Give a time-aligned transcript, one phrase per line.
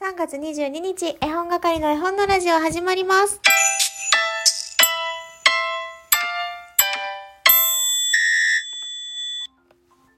[0.00, 3.40] 3月22日、絵本係の絵本のラジオ始まります。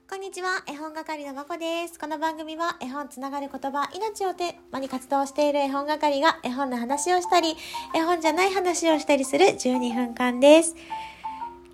[0.07, 1.97] こんにちは、絵本係のまこです。
[1.97, 7.55] この番組は絵本つながる言葉、命をテーマに活動している絵本係が絵本の話をしたり、
[7.95, 10.75] 絵本じゃない話をしたりする12分間です。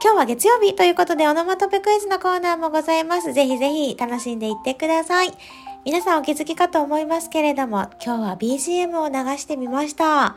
[0.02, 3.34] 今日は月曜日ということでオノマトペクイズのコーナーもございます。
[3.34, 5.34] ぜひぜひ楽しんでいってください。
[5.86, 10.36] 皆さんお気づきかと思いますけれども、今日は BGM を流してみました。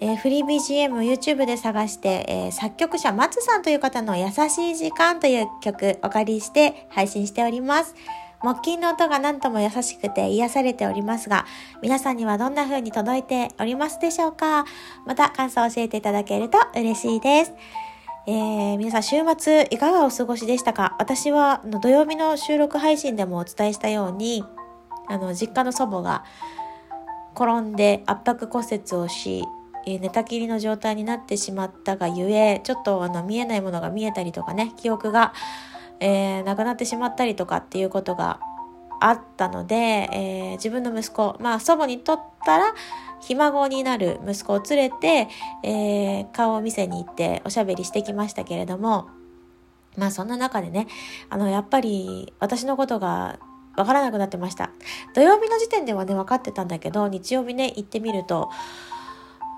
[0.00, 7.96] えーフリー BGM を YouTube で探して、えー作曲者松さんという方の優しい時間という曲お借りして配信しております。
[8.40, 11.44] 木琴の音が何とも優しくて癒されておりますが、
[11.82, 14.64] 皆さんにはどんな風に届いておりますでしょうか？
[15.06, 17.52] また感想を教えていただけると嬉しいです。
[18.28, 20.94] えー皆さん週末いかがお過ごしでしたか？
[21.00, 24.44] 私は土曜日の収録配信でもお伝えしたように
[25.08, 26.24] あの実家の祖母が
[27.34, 29.44] 転んで圧迫骨折をし、
[29.86, 35.32] 寝たきりの状態になってしまったがゆえちょっとあの見えないものが見えたりとかね 記憶が、
[36.00, 38.40] えーなくなってしまったりとかっていうことが
[39.00, 42.74] あったので、えー自分の息子まあ祖母にとったら
[43.20, 45.28] ひ孫になる息子を連れて、
[45.62, 49.06] えー顔を見せに行っておしゃべりしてきましたけれども
[49.96, 50.86] まあそんな中でね
[51.30, 53.38] あのやっぱり私のことが
[53.78, 54.70] わからなくなってました。
[55.14, 58.50] 土曜日の時点ではね分かってたんだけど日曜日ね行ってみると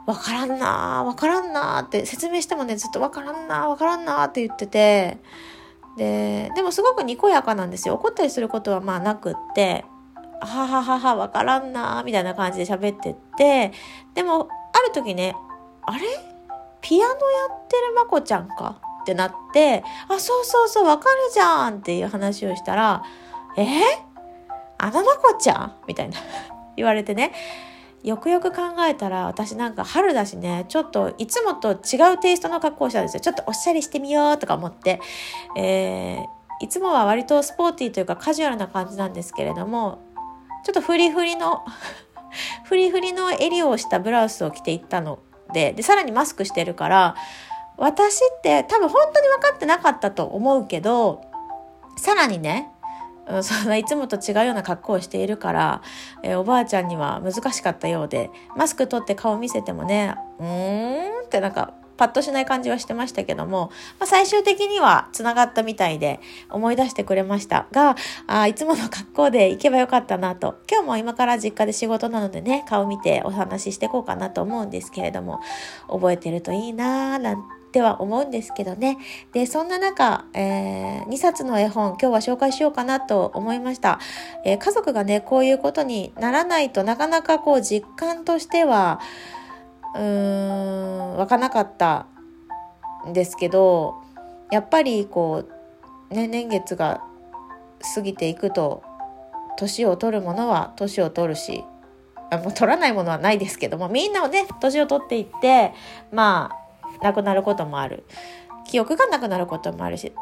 [0.06, 5.18] わからんなーわからんなーって説明してもねずっとわからんなーわからんなーって言ってて
[5.96, 7.94] ででもすごくにこやかなんですよ。
[7.94, 9.84] 怒ったりすることはまあなくって
[10.41, 13.72] ははははわからんなーみたいな感じで喋ってって
[14.14, 15.34] でもある時ね
[15.82, 16.00] あれ？
[16.80, 17.18] ピアノやっ
[17.68, 18.80] てるまこちゃんか？
[19.02, 23.02] ってなってあそうそうそうわかるじゃんっていう話をしたら
[23.56, 23.66] え？
[24.82, 25.54] あのまこちゃ？
[25.54, 26.18] んみたいな。
[26.76, 27.32] 言われてね。
[28.02, 30.64] よくよく考えたら私なんか春だしね。
[30.68, 33.20] ちょっといつもと違うテイストの格好をしたんですよ。
[33.20, 35.00] ちょっとおしゃれしてみようとか思って、
[35.56, 39.98] えーいつもは割とスポーティーというかカジュアルな感じなんですけれども
[40.62, 41.64] ちょっとフリフリの
[42.64, 45.20] フリフリの襟をしたブラウスを着ていったの
[45.54, 47.14] ででさらにマスクしてるから
[47.78, 51.22] 私って多分本当に分かってなかったと思うけど
[51.96, 52.70] さらにね
[53.42, 55.82] そんないつもと違うような格好をしているから、
[56.22, 67.66] えーおばあちゃんには難しかったようでマスク取って顔見せてもねうーんってなんかパッとしない感じはしてましたけども、まあ、最終的にはつながったみたいで思い出してくれました。
[67.72, 67.94] が
[68.26, 70.62] あいつもの格好で行けばよかったなと。
[70.70, 75.40] 今日も今から実家で仕事なのでね顔見てお話ししてこうかなと思うんですけれども
[75.88, 78.98] 覚えてるといいなーなんてては思うんですけどね。
[79.32, 83.98] でそんな中、えー2冊の絵本今日は紹介しようかなと思いました、
[84.44, 89.00] えー家族がねこういうことにならないとなかなかこう実感としては
[89.94, 92.06] うーん湧かなかった
[93.08, 94.02] んですけど
[94.50, 95.44] やっぱりこ
[96.10, 97.02] う、ね、年月が
[97.94, 98.82] 過ぎていくと
[99.56, 101.64] 年を取るものは年を取るし
[102.31, 105.72] あもう取らないものはないですけどもみんなをね年を取っていって
[106.12, 106.50] ま
[107.03, 108.05] なくなることもある。
[108.71, 110.12] 記憶がなくなることもあるし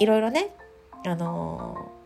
[0.00, 0.50] いろいろね
[1.06, 1.96] あのー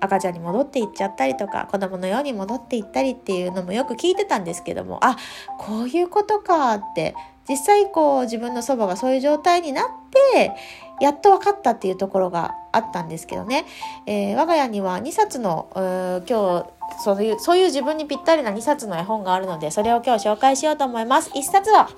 [0.00, 5.16] 赤ちゃんに戻っていっちゃったりとか子供のように戻っていったりっていうのもよく聞いてたんですけどもあ
[5.58, 7.16] こういうことかって
[7.48, 9.84] 実際こう自分の祖母がそういう状態になっ
[10.32, 10.52] て
[11.00, 13.64] やっと分かったっていうところがあったんですけどね、
[14.06, 16.66] えー我が家には2冊の今日
[17.04, 21.88] そういうそういう自分にぴったりな2冊の絵本があるのでそれを今日紹介しようと思います1冊は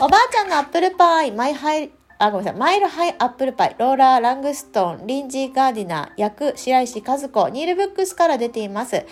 [0.00, 1.90] おばあちゃんのアップルパイマイハイ
[2.20, 2.60] あ、ごめんなさい。
[2.60, 9.06] マイルハイアップルパイ、ローラー・ラングストン、リンジー・ガーディナー、訳、白石かずこ、ニール・ブックスから出ています。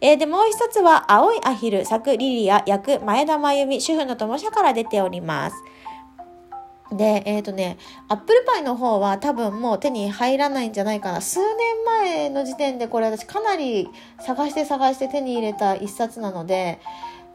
[0.00, 5.56] えーで、もう一冊は、青いアヒル、作リリア、役、前田真由美、主婦の友社から出ております。
[6.96, 11.20] で、えっ、とね、アップルパイの方は多分もう手に入らないんじゃないかな。
[11.20, 11.48] 数年
[11.84, 13.88] 前の時点でこれ私かなり
[14.20, 16.80] 探して探して手に入れた一冊なので、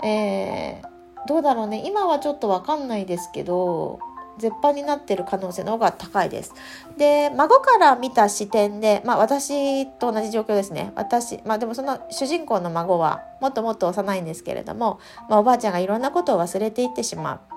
[0.04, 1.83] えーどうだろうね。
[1.86, 4.00] 今はちょっとわかんないですけど、
[4.39, 6.53] 絶版になってる可能性の方が高いです。
[6.98, 10.94] で、孫から見た視点で、まあ私と同じ状況ですね。
[10.95, 15.00] 私、まあでもその主人公の孫はもっともっと幼いんですけれども、
[15.30, 17.56] まあおばあちゃんがいろんなことを忘れていってしまう。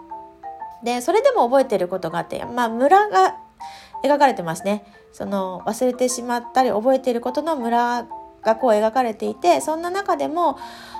[0.82, 3.36] で、それでも覚えてることがあって、まあ村が
[4.04, 4.84] 描かれてますね。
[5.12, 8.06] その忘れてしまったり覚えていることの村
[8.42, 10.58] がこう描かれていて、そんな中でも、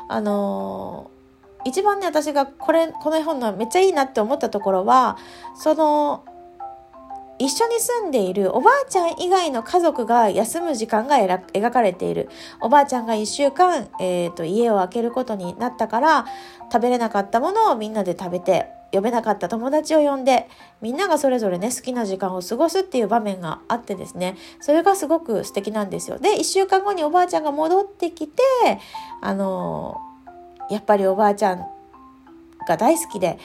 [0.09, 1.21] あのー
[1.65, 5.19] 一番ね私がこれこの絵本のめっちゃいいなって思ったところは
[5.55, 6.25] その
[7.38, 12.29] 一緒に住んでいるおばあちゃん以外の家族が休む時間が描かれている。
[12.61, 16.27] おばあちゃんが一週間、えっ、ー、と、家を空けることになったから、
[16.71, 20.49] 食べれなかったものをみんなで食べて、呼べなかった友達を呼んで、
[20.81, 26.19] みんながそれぞれね、好きな時間を過ごすっていう場面があってですね、それがすごく素敵なんですよ。
[26.19, 28.43] で、一週間後におばあちゃんが戻ってきて、
[29.21, 30.01] あの
[30.71, 31.67] やっぱりおばあちゃん
[32.67, 33.39] が大好きで、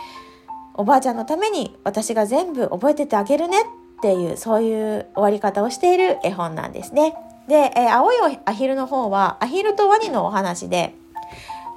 [0.74, 3.66] おばあちゃんのために私が全部覚えててあげるねっ
[4.02, 7.16] ていうそういう終わり方をしている絵本なんですね。
[7.48, 10.96] で、えー、青いアヒルの方はアヒルとワニのお話で、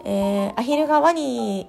[0.05, 1.69] えー、アヒルがワニ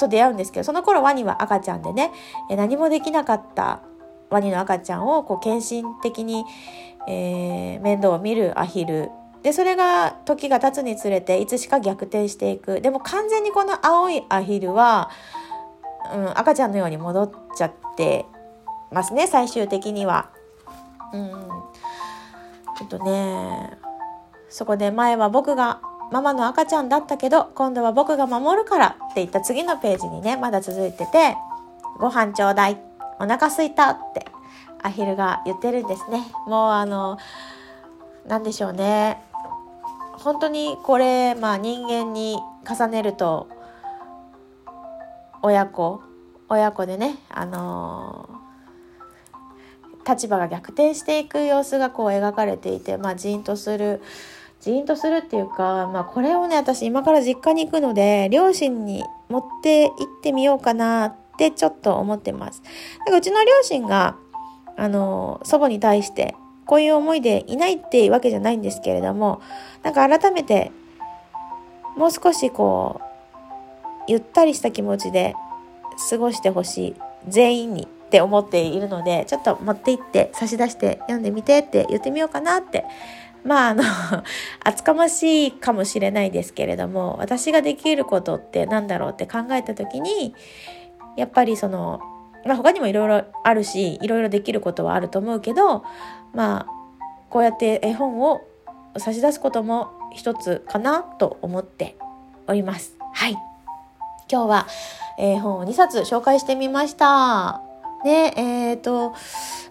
[0.00, 2.10] と出会うんですけどその頃ワニは赤ちゃんでね、
[2.50, 3.82] 何もできなかった
[4.30, 6.44] ワニの赤ちゃんをこう献身的に、
[7.08, 9.10] えー、面倒を見るアヒル。
[9.42, 12.80] でそれが時が経つにつれていつしか逆転していく。
[12.80, 15.10] でも完全にこの青いアヒルは
[16.14, 18.26] うん、赤ちゃんのように戻っちゃって
[18.90, 20.30] ますね最終的には。
[21.12, 21.30] うん。
[22.80, 23.78] えっとね
[24.48, 31.36] そこで前は僕がママの赤ちゃんだったけど今度は僕が守るからって言った次のページにねまだ続いてて
[31.98, 32.78] 「ご飯ちょうだい
[33.20, 34.26] お腹すいた」って
[34.82, 36.26] アヒルが言ってるんですね。
[36.46, 37.18] もうあの
[38.26, 39.22] 何でしょうね
[40.12, 43.48] 本当にこれまあ人間に重ねると
[45.42, 46.02] 親子
[46.48, 54.02] 親子でねあのー、立場が逆転していく様子がこう描かれていてまあジーンとする
[54.60, 59.92] ジーンとするっていうか、まあ、これをね私今から実家に行くので両親に持って行っ
[60.22, 62.62] てみようかなってちょっと思ってます。
[63.06, 64.16] だかうちの両親が
[64.76, 66.34] あの祖母に対して
[66.66, 69.40] こういう思いでいないっていうわけじゃないんですけれども
[69.82, 70.70] なんか改めて
[71.96, 73.04] もう少しこう
[74.08, 75.34] ゆったりした気持ちで
[76.10, 76.96] 過ごしてほしい
[77.28, 82.84] 全員にって思っているのでちょっと持って行って差し出して読んでみてって言ってみようかなって
[83.44, 83.82] まああの
[84.64, 90.34] 厚かましいかもしれないですけれども私ができることって何だろうって考えた時に
[91.16, 92.00] やっぱりその、
[92.44, 95.84] まあ、他にもいろいろあるしいろいろできることはあると思うけど
[96.32, 96.80] まあ
[97.28, 98.42] こうやって絵本を
[98.98, 101.96] 差し出すことも一つかなと思って
[102.48, 102.96] おります。
[103.12, 103.32] はい。
[104.30, 104.66] 今日は、
[105.18, 107.69] えー、本を2冊紹介してみました。
[108.04, 109.14] で、えっ、と、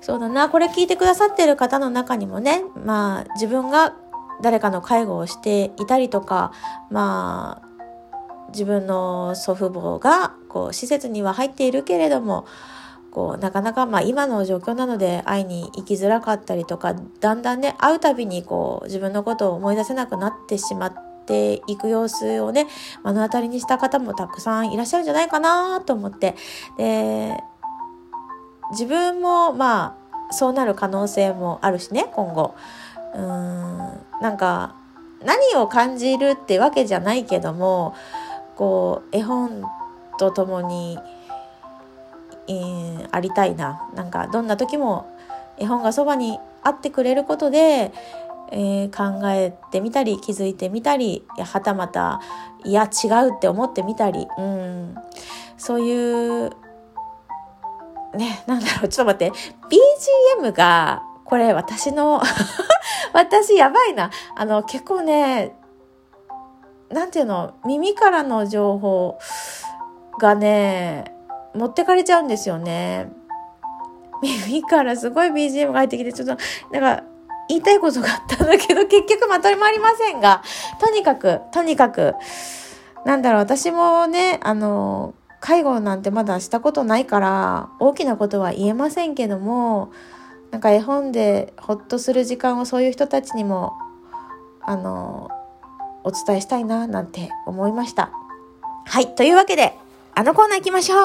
[0.02, 3.96] そうだな、これ聞いてくださってる方の中にもね、まあ、自分が
[4.42, 6.52] 誰かの介護をしていたりとか、
[6.90, 7.70] まあ、
[8.52, 12.46] 自分の祖父母が、こう、施設には入っているけれども、
[13.12, 20.94] こう、なかなか、まあ、今の状況なので会いに行きづらかったりとか、だんだんね、会うたびに、こう、自分のことを思い出せなくなってしまっ、
[21.30, 22.66] ていく様子をね、
[23.06, 26.36] 目の当たりにした方もたくさんいらっしゃるんじゃないかなと思って。
[26.75, 27.38] で、
[28.71, 29.98] 自分もま
[30.30, 32.56] あ、そうなる可能性もあるしね、今後。
[33.16, 33.77] うーん、
[34.21, 34.75] なんか、
[35.25, 37.95] 何を感じるってわけじゃないけども、
[38.56, 39.63] こう、絵本
[40.18, 40.98] と共に、
[42.48, 43.89] えー、ありたいな。
[43.95, 45.06] なんか、どんな時も
[45.57, 47.92] 絵本がそばにあってくれることで、
[48.51, 52.19] えー、考えてみたり気づいてみたりはたまた
[52.65, 54.95] いや違うって思ってみたり、うん、
[55.57, 56.51] そういう
[58.16, 59.32] ねなんだろうちょっと待って。
[60.42, 62.22] BGM がこれ私の
[63.14, 64.12] 私やばいな。
[64.36, 65.56] あの結構ね
[66.90, 69.20] なんていうの耳からの情報
[70.20, 71.13] がね
[71.54, 73.12] 持ってかれちゃうんですよね。
[74.22, 76.38] 耳からすごい BGM が入ってきて、ちょっと、
[76.72, 77.04] なんか、
[77.48, 80.44] 言いたいことがあったんだけど、結局まとまりませんが、
[80.80, 82.13] とにかく、とにかく、
[83.06, 89.91] なんだろう、私もね、あの、介護なんてまだしたことないから、大きなことは言えませんけども、
[90.51, 93.74] なんか絵本でほっとする時間をそういう人たちにも、
[94.62, 95.29] あの、
[96.03, 98.12] お伝えしたいな、なんて思いました。
[98.86, 99.77] はい、というわけで、
[100.15, 101.00] あのコーナー行きましょう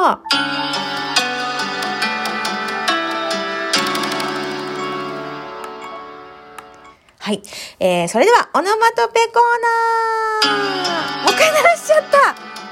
[7.25, 7.41] はい。
[7.81, 9.43] えー、それでは、オノマトペコー
[10.43, 12.64] ナーもう一回鳴らしちゃった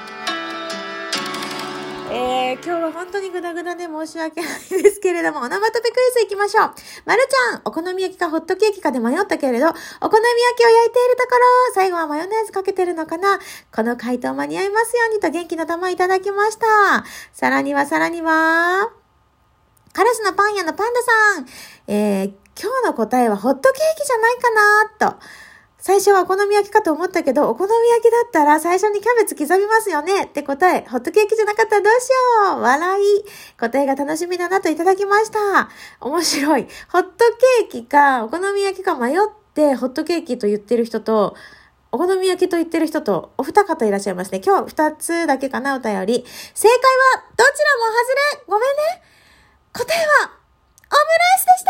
[2.55, 6.75] 今日は本当にグダグダで申し訳ないですけれども、オノマトペクイズ行きましょう。
[7.07, 10.13] まるちゃん、お好み焼きかホットケーキかで迷ったけれど、お好み焼
[10.59, 11.41] きを焼いているところ、
[11.75, 13.39] 最後はマヨネーズかけてるのかな？
[13.75, 17.05] この回答間に合いますようにと元気の玉いただきました。
[17.33, 18.91] さらにはさらには、
[19.93, 21.47] カラスのパン屋のパンダさん、
[21.89, 24.51] えー、今日の答えはホットケーキじゃないか
[25.09, 25.27] なと。
[25.83, 32.09] 最初はお好み焼きかと思ったけど、お好み焼きだったら最初にキャベツ刻みますよねって答え、ホットケーキじゃなかったらどうし
[32.51, 33.25] よう笑い。
[33.59, 35.69] 答えが楽しみだなといただきました。
[36.01, 36.69] 面白い。
[36.89, 37.11] ホット
[37.61, 39.17] ケーキかお好み焼きか迷っ
[39.55, 41.35] てホットケーキと言ってる人と、
[41.91, 44.41] お好み焼きと言ってる人とお二方いらっしゃいますね。
[44.41, 46.25] 今日二つだけかな、お便り。
[46.55, 49.03] 正解はどちらも外れごめんね。
[49.73, 51.65] 答えはオムライスでし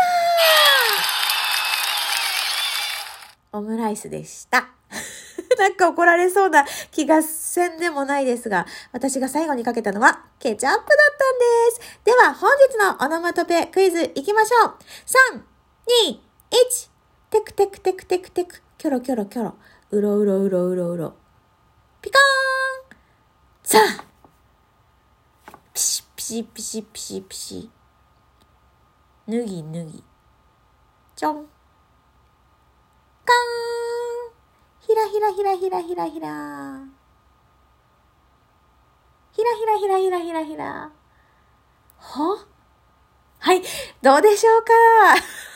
[1.25, 1.32] た
[3.53, 4.67] オムライスでした。
[5.57, 11.99] なんか怒られそうな気がせんでもないですが、私が最後にかけたのはケチャップだったんです。
[12.03, 14.77] では、本日のオノマトペクイズいきましょう。
[15.35, 15.41] 3、
[16.09, 16.19] 2、
[16.51, 16.89] 1。
[17.29, 19.55] テクテクテクテクテク、キョロキョロキョロ、
[19.91, 21.13] うろうろうろうろうろ。
[22.01, 22.95] ピカーン
[23.63, 24.05] さあ
[25.73, 27.69] ピシピシピシピシピシ。
[29.27, 30.03] 脱ぎ脱ぎ。
[31.15, 31.52] ちょん。
[33.25, 33.35] カー
[34.29, 34.33] ン
[34.81, 36.85] ひらひらひらひらひらひら。
[39.31, 40.91] ひらひらひらひらひらひら。
[41.99, 42.45] は？
[43.39, 43.61] はい、
[44.01, 44.71] どうでしょうか？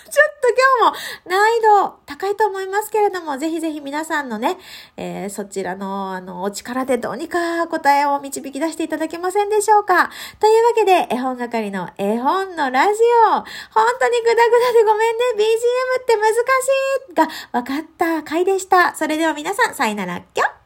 [0.10, 0.50] ちょっと
[0.82, 4.58] 今日も難易度高いと思いますけれども、ぜひぜひ皆さんのね、
[4.96, 10.10] えー、そちらの、あの、お力でどうにか答えを導き出していただけませんでしょうか。
[10.40, 13.46] というわけで、絵本係の絵本のラジオ、本
[14.00, 16.98] 当にグダグダでごめんね、BGM って難しい。
[17.14, 18.96] が分かった回でした。
[18.96, 20.57] それでは皆さん、さよなら、きょ